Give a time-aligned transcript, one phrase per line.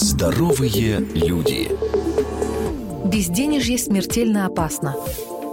[0.00, 1.68] Здоровые люди.
[3.04, 4.94] Безденежье смертельно опасно.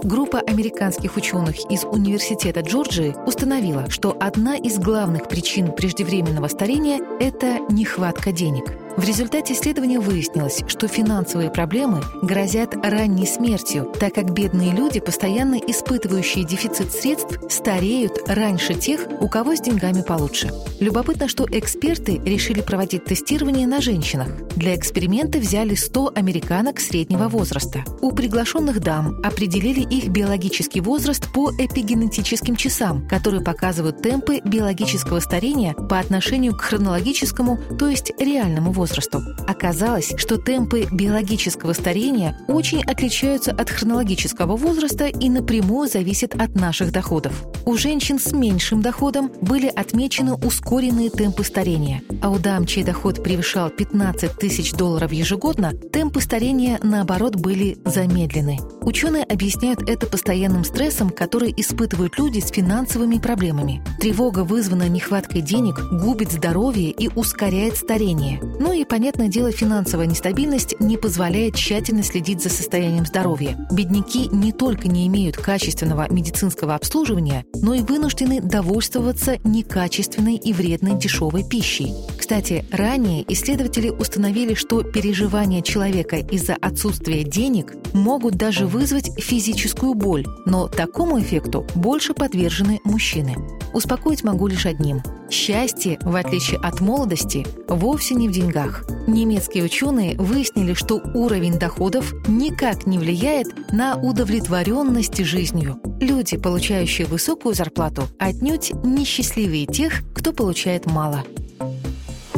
[0.04, 7.58] Группа американских ученых из Университета Джорджии установила, что одна из главных причин преждевременного старения– это
[7.68, 14.72] нехватка денег– в результате исследования выяснилось, что финансовые проблемы грозят ранней смертью, так как бедные
[14.72, 20.50] люди, постоянно испытывающие дефицит средств, стареют раньше тех, у кого с деньгами получше.
[20.80, 24.28] Любопытно, что эксперты решили проводить тестирование на женщинах.
[24.56, 27.84] Для эксперимента взяли 100 американок среднего возраста.
[28.00, 35.74] У приглашенных дам определили их биологический возраст по эпигенетическим часам, которые показывают темпы биологического старения
[35.74, 39.22] по отношению к хронологическому, то есть реальному возрасту возрасту.
[39.48, 46.92] Оказалось, что темпы биологического старения очень отличаются от хронологического возраста и напрямую зависят от наших
[46.92, 47.32] доходов.
[47.64, 53.22] У женщин с меньшим доходом были отмечены ускоренные темпы старения, а у дам, чей доход
[53.22, 58.60] превышал 15 тысяч долларов ежегодно, темпы старения, наоборот, были замедлены.
[58.86, 63.82] Ученые объясняют это постоянным стрессом, который испытывают люди с финансовыми проблемами.
[63.98, 68.40] Тревога, вызванная нехваткой денег, губит здоровье и ускоряет старение.
[68.60, 73.58] Ну и, понятное дело, финансовая нестабильность не позволяет тщательно следить за состоянием здоровья.
[73.72, 80.96] Бедняки не только не имеют качественного медицинского обслуживания, но и вынуждены довольствоваться некачественной и вредной
[80.96, 81.92] дешевой пищей.
[82.26, 90.26] Кстати, ранее исследователи установили, что переживания человека из-за отсутствия денег могут даже вызвать физическую боль,
[90.44, 93.36] но такому эффекту больше подвержены мужчины.
[93.72, 95.02] Успокоить могу лишь одним.
[95.30, 98.84] Счастье, в отличие от молодости, вовсе не в деньгах.
[99.06, 105.80] Немецкие ученые выяснили, что уровень доходов никак не влияет на удовлетворенность жизнью.
[106.00, 111.24] Люди, получающие высокую зарплату, отнюдь несчастливее тех, кто получает мало.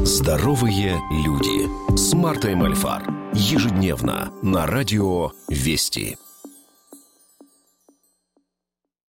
[0.04, 3.02] Здоровые люди с Мартой Мальфар.
[3.34, 6.16] Ежедневно на радио «Вести».